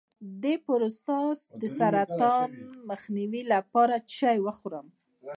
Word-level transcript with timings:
د 0.43 0.45
پروستات 0.65 1.39
د 1.61 1.63
سرطان 1.77 2.49
مخنیوي 2.89 3.41
لپاره 3.53 3.95
څه 3.99 4.07
شی 4.17 4.37
وخورم؟ 4.45 4.87